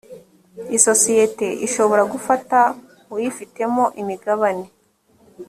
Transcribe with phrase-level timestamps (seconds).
[0.77, 2.57] isosiyete ishobora gufata
[3.15, 4.65] uyifitemo imigabane.